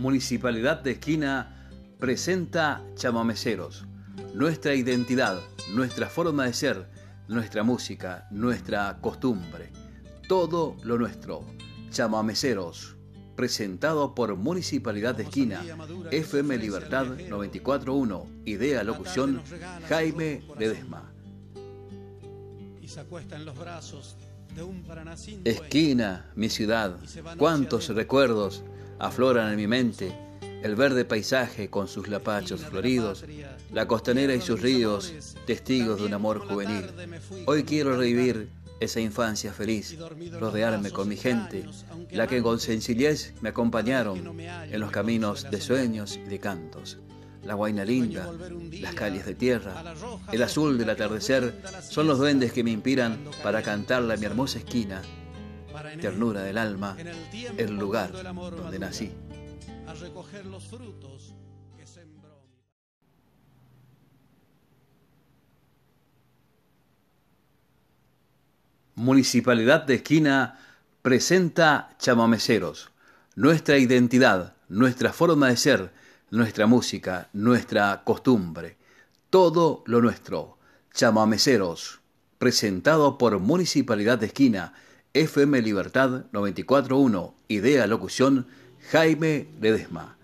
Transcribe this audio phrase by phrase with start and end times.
[0.00, 3.84] Municipalidad de Esquina presenta Chamameceros,
[4.32, 5.38] nuestra identidad,
[5.74, 6.88] nuestra forma de ser,
[7.28, 9.70] nuestra música, nuestra costumbre,
[10.26, 11.44] todo lo nuestro.
[11.90, 12.96] Chamameceros,
[13.36, 15.62] presentado por Municipalidad de Esquina,
[16.10, 19.42] FM Libertad 941, idea locución
[19.86, 21.12] Jaime Ledesma.
[25.44, 26.96] Esquina, mi ciudad,
[27.36, 28.64] cuántos recuerdos
[29.00, 30.12] afloran en mi mente,
[30.62, 33.24] el verde paisaje con sus lapachos floridos,
[33.72, 36.84] la costanera y sus ríos, testigos de un amor juvenil.
[37.46, 39.98] Hoy quiero revivir esa infancia feliz,
[40.38, 41.64] rodearme con mi gente,
[42.10, 46.98] la que con sencillez me acompañaron en los caminos de sueños y de cantos.
[47.42, 48.30] La guaina linda,
[48.80, 49.94] las calles de tierra,
[50.30, 54.58] el azul del atardecer son los duendes que me inspiran para cantarle a mi hermosa
[54.58, 55.00] esquina
[56.00, 56.96] ternura del alma,
[57.56, 59.12] el lugar donde nací.
[59.86, 61.34] A recoger los frutos
[61.76, 62.42] que sembró.
[68.94, 70.58] Municipalidad de Esquina
[71.02, 72.90] presenta Chamameceros,
[73.34, 75.92] nuestra identidad, nuestra forma de ser,
[76.30, 78.76] nuestra música, nuestra costumbre,
[79.30, 80.58] todo lo nuestro.
[80.92, 82.00] Chamameceros,
[82.38, 84.74] presentado por Municipalidad de Esquina
[85.12, 88.46] FM Libertad 941, idea locución
[88.92, 90.16] Jaime Ledesma.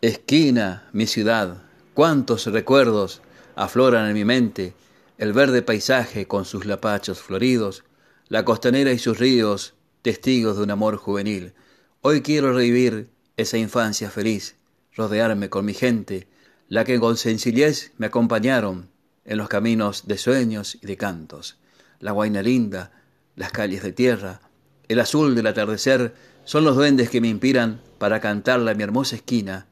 [0.00, 3.20] Esquina, mi ciudad, cuántos recuerdos
[3.56, 4.72] afloran en mi mente,
[5.18, 7.84] el verde paisaje con sus lapachos floridos,
[8.28, 11.52] la costanera y sus ríos, testigos de un amor juvenil.
[12.00, 14.56] Hoy quiero revivir esa infancia feliz,
[14.96, 16.26] rodearme con mi gente,
[16.68, 18.93] la que con sencillez me acompañaron
[19.24, 21.58] en los caminos de sueños y de cantos.
[22.00, 22.92] La guaina linda,
[23.36, 24.40] las calles de tierra,
[24.88, 29.16] el azul del atardecer son los duendes que me inspiran para cantarle a mi hermosa
[29.16, 29.66] esquina,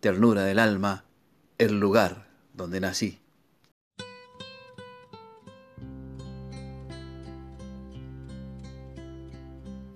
[0.00, 1.04] ternura del alma,
[1.56, 3.20] el lugar donde nací.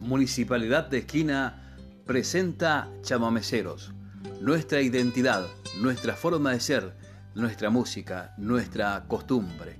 [0.00, 3.92] Municipalidad de Esquina presenta Chamameceros,
[4.40, 5.46] nuestra identidad,
[5.80, 7.01] nuestra forma de ser,
[7.34, 9.78] nuestra música, nuestra costumbre,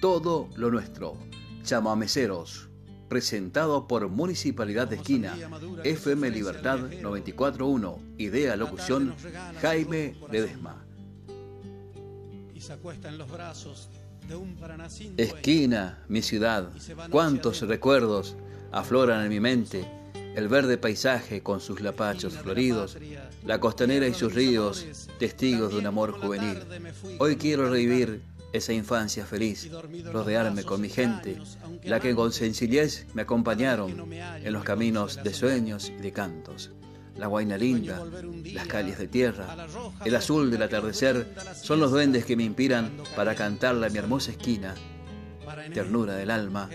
[0.00, 1.16] todo lo nuestro.
[1.62, 2.68] Chamameceros,
[3.08, 5.36] presentado por Municipalidad de Esquina,
[5.84, 9.14] FM Libertad 941, idea locución
[9.60, 10.84] Jaime Ledesma.
[15.16, 16.70] Esquina, mi ciudad,
[17.10, 18.36] cuántos recuerdos
[18.72, 19.97] afloran en mi mente
[20.38, 22.96] el verde paisaje con sus lapachos floridos,
[23.44, 24.86] la costanera y sus ríos,
[25.18, 26.58] testigos de un amor juvenil.
[27.18, 29.68] Hoy quiero revivir esa infancia feliz,
[30.12, 31.38] rodearme con mi gente,
[31.82, 36.70] la que con sencillez me acompañaron en los caminos de sueños y de cantos.
[37.16, 38.06] La guaina linda,
[38.52, 39.66] las calles de tierra,
[40.04, 44.30] el azul del atardecer son los duendes que me inspiran para cantarle a mi hermosa
[44.30, 44.76] esquina,
[45.74, 46.70] ternura del alma,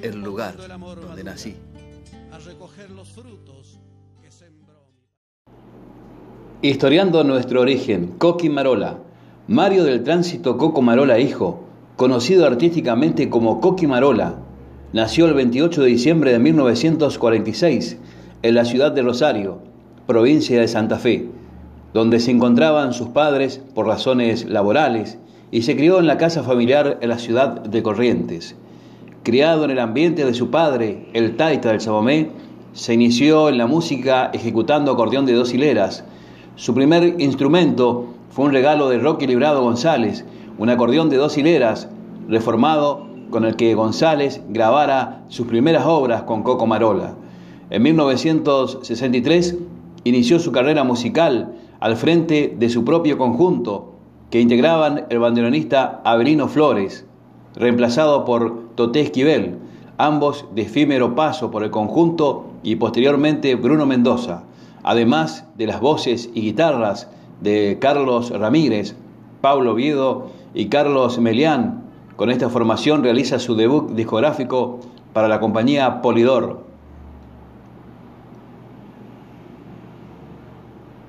[0.00, 1.56] el lugar donde nací
[2.38, 3.78] recoger los frutos
[4.22, 4.86] que sembró.
[6.62, 8.98] Historiando nuestro origen, Coqui Marola.
[9.48, 11.64] Mario del Tránsito Coco Marola Hijo,
[11.96, 14.36] conocido artísticamente como Coqui Marola,
[14.92, 17.98] nació el 28 de diciembre de 1946
[18.42, 19.58] en la ciudad de Rosario,
[20.06, 21.28] provincia de Santa Fe,
[21.92, 25.18] donde se encontraban sus padres por razones laborales
[25.50, 28.54] y se crió en la casa familiar en la ciudad de Corrientes.
[29.22, 32.30] Criado en el ambiente de su padre, el taita del Sabomé,
[32.72, 36.04] se inició en la música ejecutando acordeón de dos hileras.
[36.56, 40.24] Su primer instrumento fue un regalo de Rocky Librado González,
[40.56, 41.90] un acordeón de dos hileras,
[42.28, 47.12] reformado con el que González grabara sus primeras obras con Coco Marola.
[47.68, 49.58] En 1963
[50.04, 53.92] inició su carrera musical al frente de su propio conjunto,
[54.30, 57.04] que integraban el banderonista Avelino Flores,
[57.54, 59.58] reemplazado por Toté Esquivel,
[59.98, 64.44] ambos de efímero paso por el conjunto y posteriormente Bruno Mendoza,
[64.82, 67.10] además de las voces y guitarras
[67.42, 68.96] de Carlos Ramírez,
[69.42, 71.82] Pablo Viedo y Carlos Melián.
[72.16, 74.80] Con esta formación realiza su debut discográfico
[75.12, 76.64] para la compañía Polidor.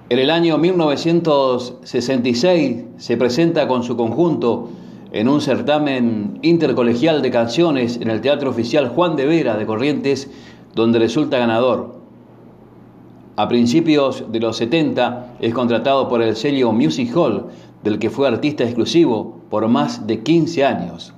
[0.09, 4.67] En el año 1966 se presenta con su conjunto
[5.11, 10.31] en un certamen intercolegial de canciones en el Teatro Oficial Juan de Vera de Corrientes,
[10.73, 11.99] donde resulta ganador.
[13.35, 17.47] A principios de los 70 es contratado por el sello Music Hall,
[17.83, 21.13] del que fue artista exclusivo por más de 15 años.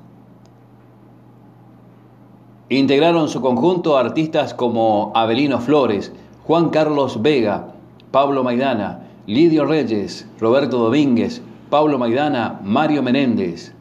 [2.70, 6.14] Integraron su conjunto artistas como Avelino Flores,
[6.46, 7.74] Juan Carlos Vega,
[8.12, 13.73] Pablo Maidana, Lidio Reyes, Roberto Domínguez, Pablo Maidana, Mario Menéndez.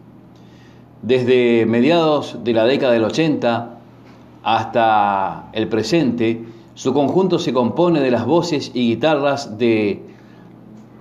[1.03, 3.71] Desde mediados de la década del 80
[4.45, 6.45] hasta el presente,
[6.75, 10.01] su conjunto se compone de las voces y guitarras de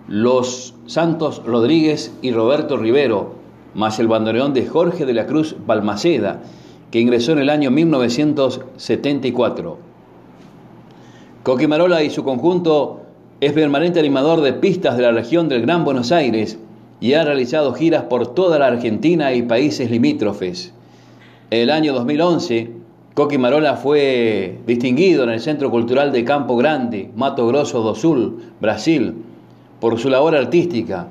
[0.08, 3.36] Los Santos Rodríguez y Roberto Rivero,
[3.76, 6.42] más el bandoneón de Jorge de la Cruz Balmaceda,
[6.90, 9.78] que ingresó en el año 1974.
[11.44, 13.02] Coquimarola y su conjunto
[13.40, 16.58] es permanente animador de pistas de la región del Gran Buenos Aires
[17.02, 20.72] y ha realizado giras por toda la Argentina y países limítrofes.
[21.50, 22.72] El año 2011,
[23.16, 29.16] Coquimarola fue distinguido en el Centro Cultural de Campo Grande, Mato Grosso do Sul, Brasil,
[29.82, 31.08] por su labor artística.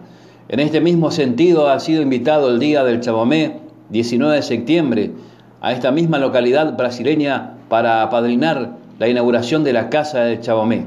[0.49, 3.59] En este mismo sentido ha sido invitado el Día del Chabomé,
[3.91, 5.11] 19 de septiembre,
[5.61, 10.87] a esta misma localidad brasileña para apadrinar la inauguración de la Casa de Chabomé.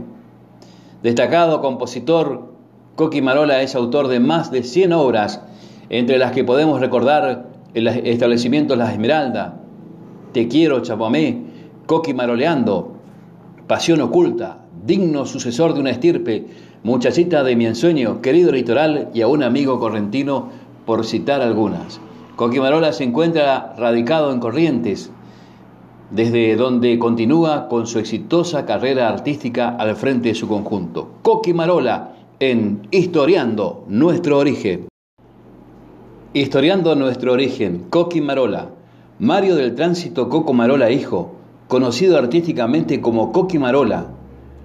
[1.03, 2.52] Destacado compositor,
[2.95, 5.41] Coqui Marola es autor de más de 100 obras,
[5.89, 9.61] entre las que podemos recordar el establecimiento La Esmeralda,
[10.31, 11.41] Te quiero Chabomé,
[11.87, 12.93] Coqui Maroleando,
[13.65, 16.45] Pasión Oculta, digno sucesor de una estirpe,
[16.83, 20.49] Muchachita de mi ensueño, querido litoral y a un amigo correntino,
[20.85, 21.99] por citar algunas.
[22.35, 25.09] Coquimarola se encuentra radicado en Corrientes,
[26.11, 31.09] desde donde continúa con su exitosa carrera artística al frente de su conjunto.
[31.21, 32.12] Coquimarola
[32.91, 34.87] Historiando nuestro origen.
[36.33, 38.71] Historiando nuestro origen, Coquimarola.
[39.19, 41.35] Mario del Tránsito Coco Marola hijo,
[41.69, 44.07] conocido artísticamente como Coquimarola,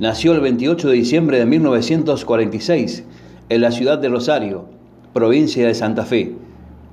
[0.01, 3.05] nació el 28 de diciembre de 1946
[3.49, 4.65] en la ciudad de Rosario,
[5.13, 6.35] provincia de Santa Fe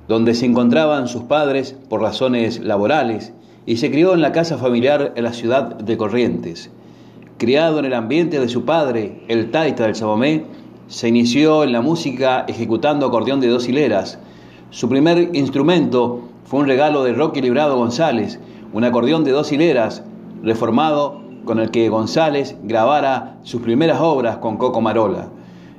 [0.08, 3.32] donde se encontraban sus padres por razones laborales
[3.66, 6.70] y se crió en la casa familiar en la ciudad de Corrientes.
[7.38, 10.44] Criado en el ambiente de su padre, el taita del Sabomé,
[10.88, 14.18] se inició en la música ejecutando acordeón de dos hileras.
[14.70, 18.38] Su primer instrumento fue un regalo de Rocky Librado González,
[18.72, 20.04] un acordeón de dos hileras,
[20.42, 25.28] reformado con el que González grabara sus primeras obras con Coco Marola.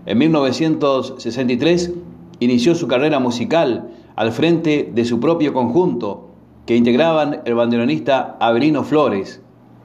[0.05, 1.93] En 1963
[2.39, 6.29] inició su carrera musical al frente de su propio conjunto,
[6.65, 9.41] que integraban el banderonista Avelino Flores,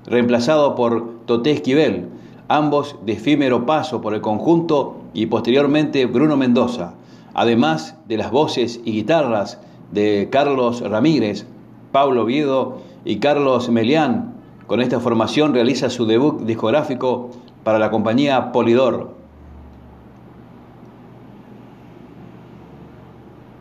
[0.07, 2.09] reemplazado por Toté Esquivel,
[2.57, 6.95] ambos de efímero paso por el conjunto y posteriormente Bruno Mendoza,
[7.33, 9.59] además de las voces y guitarras
[9.91, 11.47] de Carlos Ramírez,
[11.93, 14.35] Pablo Viedo y Carlos Melián.
[14.67, 17.31] Con esta formación realiza su debut discográfico
[17.65, 19.15] para la compañía Polidor.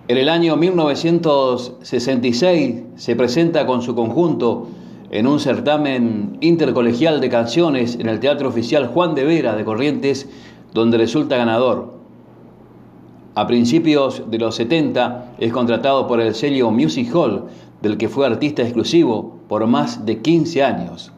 [0.09, 4.67] En el año 1966 se presenta con su conjunto
[5.11, 10.29] en un certamen intercolegial de canciones en el Teatro Oficial Juan de Vera de Corrientes,
[10.73, 11.93] donde resulta ganador.
[13.35, 17.43] A principios de los 70 es contratado por el sello Music Hall,
[17.81, 21.11] del que fue artista exclusivo por más de 15 años.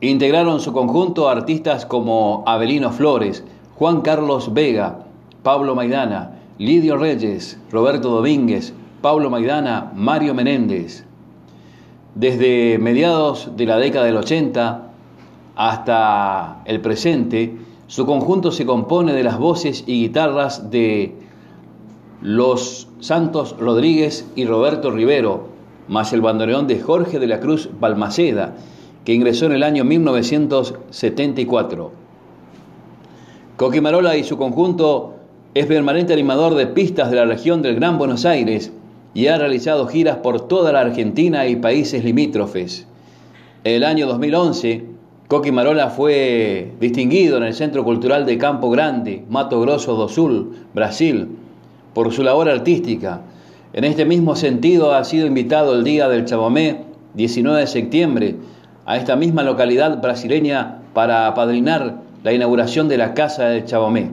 [0.00, 3.42] Integraron su conjunto artistas como Avelino Flores,
[3.76, 5.00] Juan Carlos Vega,
[5.42, 11.05] Pablo Maidana, Lidio Reyes, Roberto Domínguez, Pablo Maidana, Mario Menéndez.
[12.16, 14.88] Desde mediados de la década del 80
[15.54, 17.54] hasta el presente,
[17.88, 21.14] su conjunto se compone de las voces y guitarras de
[22.22, 25.48] Los Santos Rodríguez y Roberto Rivero,
[25.88, 28.54] más el bandoneón de Jorge de la Cruz Balmaceda,
[29.04, 31.92] que ingresó en el año 1974.
[33.58, 35.16] Coquimarola y su conjunto
[35.52, 38.72] es permanente animador de pistas de la región del Gran Buenos Aires
[39.16, 42.86] y ha realizado giras por toda la Argentina y países limítrofes.
[43.64, 44.84] El año 2011,
[45.26, 50.66] Coqui Marola fue distinguido en el Centro Cultural de Campo Grande, Mato Grosso do Sul,
[50.74, 51.28] Brasil,
[51.94, 53.22] por su labor artística.
[53.72, 56.82] En este mismo sentido ha sido invitado el Día del Chabomé,
[57.14, 58.36] 19 de septiembre,
[58.84, 64.10] a esta misma localidad brasileña para apadrinar la inauguración de la Casa del Chabomé.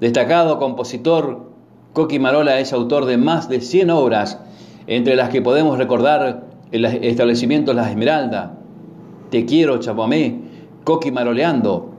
[0.00, 1.51] Destacado compositor,
[1.92, 4.38] Coqui Marola es autor de más de 100 obras,
[4.86, 8.54] entre las que podemos recordar el establecimiento La Esmeralda,
[9.28, 10.40] Te quiero Chapomé,
[10.84, 11.90] Coqui Maroleando,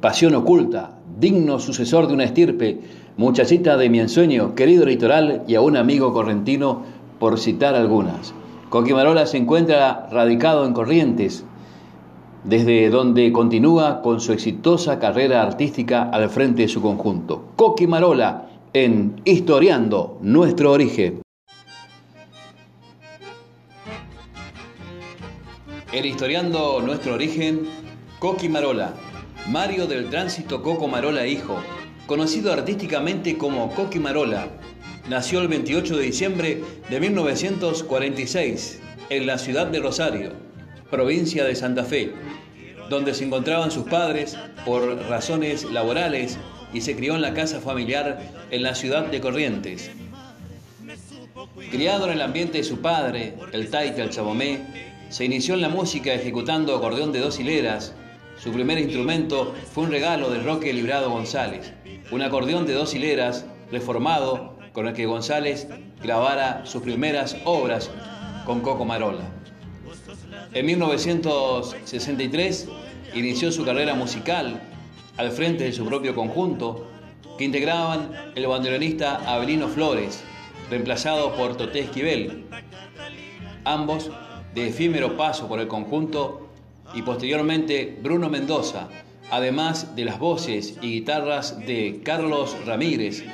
[0.00, 2.80] Pasión Oculta, digno sucesor de una estirpe,
[3.18, 6.84] Muchachita de mi ensueño, querido litoral y a un amigo correntino,
[7.18, 8.32] por citar algunas.
[8.70, 11.44] Coqui Marola se encuentra radicado en Corrientes,
[12.44, 17.44] desde donde continúa con su exitosa carrera artística al frente de su conjunto.
[17.56, 21.22] Coqui Marola en Historiando nuestro origen.
[25.90, 27.66] En Historiando Nuestro Origen,
[28.18, 28.92] Coqui Marola,
[29.48, 31.56] Mario del Tránsito Coco Marola Hijo,
[32.06, 34.48] conocido artísticamente como Coqui Marola,
[35.08, 40.32] nació el 28 de diciembre de 1946 en la ciudad de Rosario,
[40.90, 42.12] provincia de Santa Fe,
[42.90, 46.38] donde se encontraban sus padres por razones laborales
[46.72, 48.20] y se crió en la casa familiar
[48.50, 49.90] en la ciudad de Corrientes.
[51.70, 54.60] Criado en el ambiente de su padre, el taita, el chamomé,
[55.08, 57.94] se inició en la música ejecutando acordeón de dos hileras.
[58.42, 61.72] Su primer instrumento fue un regalo de Roque Librado González,
[62.10, 65.66] un acordeón de dos hileras reformado con el que González
[66.02, 67.90] grabara sus primeras obras
[68.44, 69.24] con Coco Marola.
[70.52, 72.68] En 1963
[73.14, 74.60] inició su carrera musical
[75.18, 76.86] al frente de su propio conjunto,
[77.36, 80.22] que integraban el bandoneonista Abelino Flores,
[80.70, 82.46] reemplazado por Toté Esquivel,
[83.64, 84.10] ambos
[84.54, 86.48] de efímero paso por el conjunto,
[86.94, 88.88] y posteriormente Bruno Mendoza,
[89.30, 93.24] además de las voces y guitarras de Carlos Ramírez,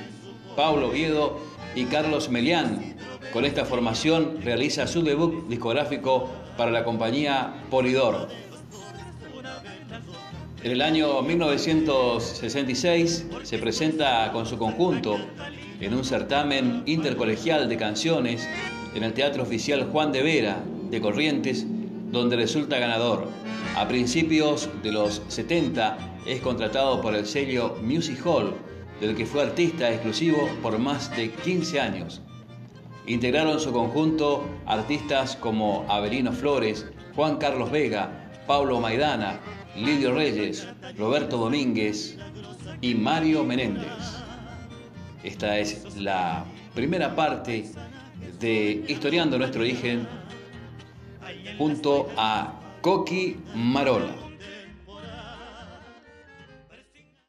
[0.56, 1.38] Pablo Viedo
[1.74, 2.96] y Carlos Melián.
[3.32, 8.28] Con esta formación realiza su debut discográfico para la compañía Polidor.
[10.64, 15.18] En el año 1966 se presenta con su conjunto
[15.78, 18.48] en un certamen intercolegial de canciones
[18.94, 21.66] en el Teatro Oficial Juan de Vera de Corrientes,
[22.10, 23.28] donde resulta ganador.
[23.76, 28.54] A principios de los 70 es contratado por el sello Music Hall,
[29.02, 32.22] del que fue artista exclusivo por más de 15 años.
[33.06, 39.40] Integraron su conjunto artistas como Avelino Flores, Juan Carlos Vega, Pablo Maidana,
[39.76, 42.16] Lidio Reyes, Roberto Domínguez
[42.80, 43.86] y Mario Menéndez.
[45.22, 47.70] Esta es la primera parte
[48.38, 50.06] de Historiando nuestro origen
[51.58, 52.52] junto a
[52.82, 54.23] Coqui Marola.